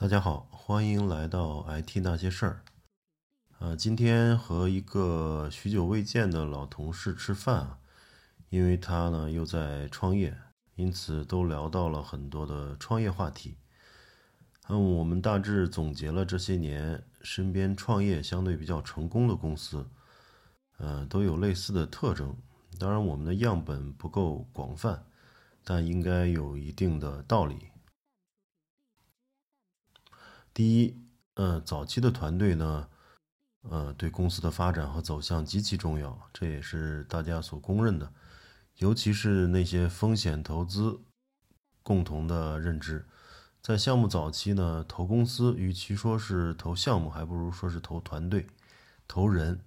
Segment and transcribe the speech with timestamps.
[0.00, 2.62] 大家好，欢迎来到 IT 那些事儿。
[3.58, 7.78] 呃，今天和一个许久未见的老同事吃饭啊，
[8.48, 10.34] 因为他呢又在创业，
[10.74, 13.58] 因此都聊到了很多的创业话题。
[14.68, 19.86] 嗯，我们大致总结了这些年身边创业相对比较成功的公司，
[20.78, 22.34] 呃，都有类似的特征。
[22.78, 25.04] 当然，我们的样本不够广泛，
[25.62, 27.66] 但应该有一定的道理。
[30.60, 30.94] 第一，
[31.36, 32.86] 呃，早期的团队呢，
[33.62, 38.12] 呃，对公司的发展和走向极其重要，这也是大家所公认的。
[38.76, 41.00] 尤其是那些风险投资
[41.82, 43.06] 共同的认知，
[43.62, 48.46] 在项目早期呢，投公司与其说是投项目，还不如说是投团队、
[49.08, 49.58] 投人。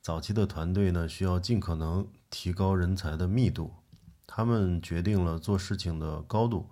[0.00, 3.74] 早期的团队呢，需要尽可能提高人才的密度，
[4.26, 6.70] 他们决定了做事情的高度，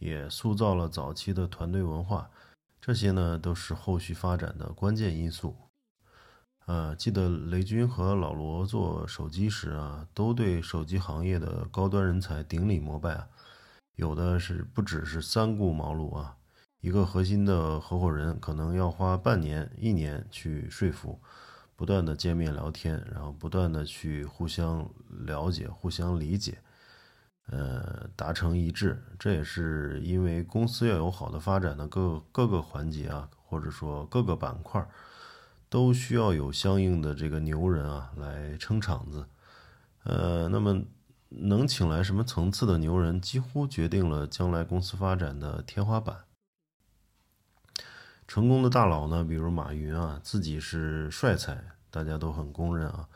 [0.00, 2.28] 也塑造了早期的团队文化。
[2.84, 5.56] 这些呢都是后续发展的关键因素。
[6.66, 13.28] 呃，记得雷军和老罗做手机时啊，都对手机行业的高端人才顶礼膜拜啊。
[13.94, 16.36] 有的是不只是三顾茅庐啊，
[16.80, 21.20] 一个核心的合伙人可能要花半年、一年去说服，
[21.76, 26.58] 不断的见面聊天，然后不断的去互相了解、互相理解。
[27.46, 34.86] 呃，达成一致，这也是因为公司要有好的发展的各各个环节啊，或者说各个板块，
[35.68, 39.26] 都需要有相应的这个牛人啊来撑场子。
[40.04, 40.82] 呃，那么
[41.28, 46.24] 能请来什么层次的牛人，几乎决定了将来公司发展的天花板。
[48.26, 53.08] 成功的大佬呢，比如马云啊，自己是帅才，大家都很公认啊。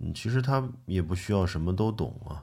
[0.00, 2.42] 嗯，其实他也不需要什么都懂啊。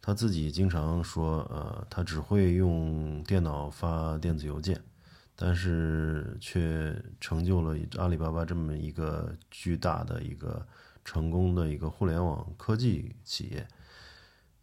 [0.00, 4.80] 他自己经常说，呃，他只会用电脑发电子邮件，
[5.34, 10.64] 但是却成就了阿里巴巴这么一个巨大的一个
[11.04, 13.66] 成功的一个互联网科技企业。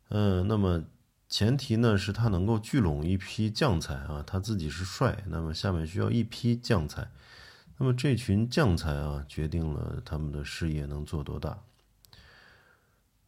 [0.09, 0.81] 嗯，那么
[1.27, 7.09] 前提呢是他能够聚拢一批将才啊，他自己是帅，那么下面需要一批将才，
[7.77, 11.59] 那么这群将才啊，决定了他们的事业能做多大。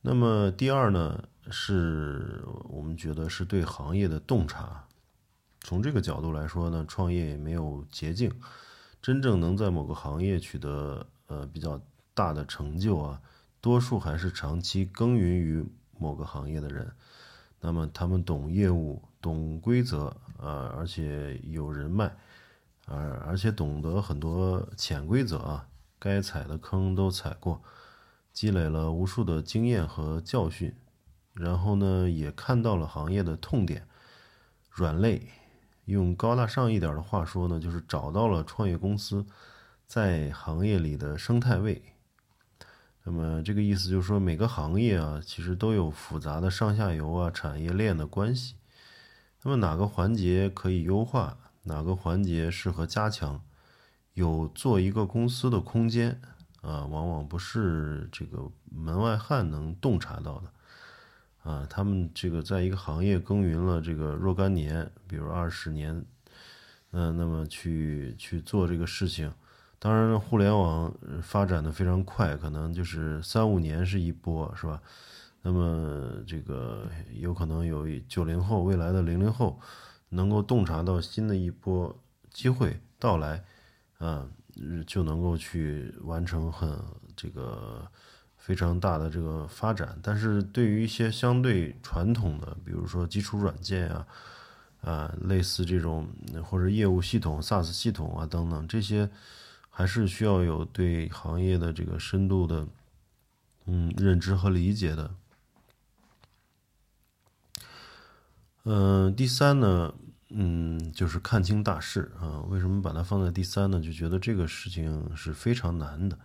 [0.01, 1.25] 那么第二呢？
[1.51, 4.85] 是我们觉得是对行业的洞察。
[5.61, 8.31] 从这个角度来说呢，创业也没有捷径。
[9.01, 11.79] 真正能在某个行业取得呃比较
[12.13, 13.21] 大的成就啊，
[13.61, 15.63] 多数还是长期耕耘于
[15.99, 16.91] 某个行业的人。
[17.61, 20.05] 那么他们懂业务、懂规则
[20.37, 22.15] 啊，而且有人脉，
[22.85, 25.67] 而而且懂得很多潜规则啊，
[25.97, 27.61] 该踩的坑都踩过，
[28.33, 30.75] 积累了无数的经验和教训。
[31.35, 33.87] 然后呢，也看到了行业的痛点，
[34.71, 35.27] 软肋。
[35.85, 39.23] 用高大上一点的话说呢，就是找到了创业公司
[39.85, 41.83] 在行业里的生态位。
[43.03, 48.55] 那么这个意思就是说，每个行业啊，其实都有复杂的上下游啊、产业链的关系。
[49.43, 53.43] 那么哪个环节可以优化，哪个环节适合加强，
[54.15, 56.19] 有做一个公司的空间
[56.61, 60.51] 啊，往往不是这个门外汉能洞察到的。
[61.45, 66.03] 啊，他们这个在一个行业耕耘了这个若干年，比如二十年，
[66.89, 69.31] 嗯，那么去去做这个事情，
[69.77, 70.91] 当然，互联网
[71.21, 74.81] 发展的非常快，可能就是三五年是一波，是吧？
[75.43, 79.59] 那么这个有可能有九零后，未来的零零后，
[80.09, 81.95] 能够洞察到新的一波
[82.31, 83.45] 机会到来，
[83.99, 84.27] 啊，
[84.87, 86.75] 就能够去完成很
[87.15, 87.87] 这个。
[88.45, 94.07] 非常大的这个发展，但是对于一些相对传统的，比如说基础软件啊，
[94.81, 96.07] 啊，类似这种
[96.43, 99.09] 或者业务系统、SaaS 系统啊等等，这些
[99.71, 102.67] 还是需要有对行业的这个深度的
[103.65, 105.09] 嗯认知和理解的。
[108.65, 109.91] 嗯，第三呢，
[110.29, 112.41] 嗯，就是看清大势啊。
[112.41, 113.81] 为什么把它放在第三呢？
[113.81, 116.15] 就觉得这个事情是非常难的。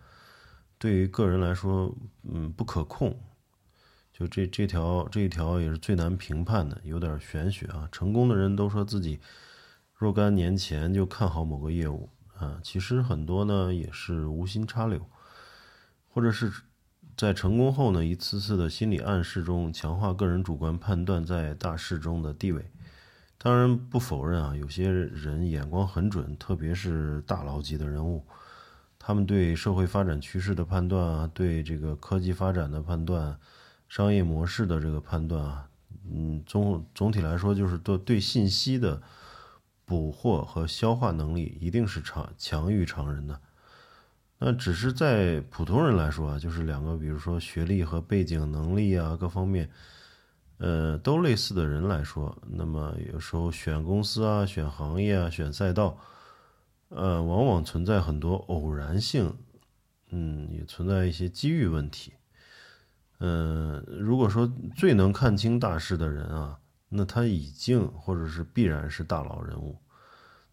[0.81, 3.15] 对于个人来说，嗯，不可控，
[4.15, 7.87] 就这这条这一条也是最难评判的，有点玄学啊。
[7.93, 9.21] 成功的人都说自己
[9.94, 15.06] 若干年前就看好某个业务啊，其实很多呢也是无心插柳，
[16.09, 16.50] 或者是
[17.15, 22.65] 在成功后呢一次次的心理暗示中强化个人主观判断在大势中的地位。
[23.37, 28.25] 当然不否认啊，有些人眼光很准，特别是大佬级的人物。
[29.02, 33.37] 他们对社会发展趋势的判断啊，对这个科技发展的判断，
[33.88, 35.69] 商业模式的这个判断啊，
[36.12, 39.00] 嗯，总总体来说就是对对信息的
[39.87, 43.41] 捕获和消化能力一定是强强于常人的。
[44.38, 49.70] 那只是在普通人来说啊，就是两个，比如说学历和背景、能力啊各方面，
[50.58, 55.99] 呃，都类似的人来说，那么有时候选公司啊、选行业啊、选赛道，
[56.91, 59.35] 呃，往往存在很多偶然性，
[60.11, 62.13] 嗯，也存在一些机遇问题。
[63.19, 66.59] 嗯，如果说最能看清大势的人啊，
[66.89, 69.79] 那他已经或者是必然是大佬人物。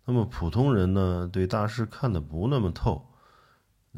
[0.05, 3.03] 那么普通人呢，对大势看得不那么透。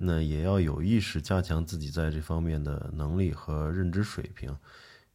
[0.02, 4.56] 那也要有意识加强自己在这方面的能力和认知水平，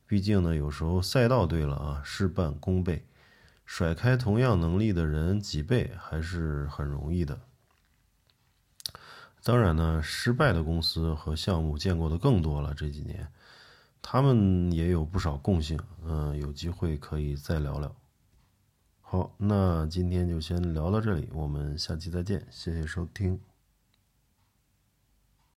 [0.06, 3.06] 毕竟呢，有时候赛道对了啊，事半功倍，
[3.64, 7.40] 甩开同样能力的人几倍还是很容易的。
[9.42, 13.28] 当然呢，失败的公司和项目见过的更多了，这几年，
[14.00, 17.94] 他们也有不少共性，嗯，有机会可以再聊聊。
[19.00, 23.38] 好，那今天就先聊到这里，我们下期再见，谢谢收听。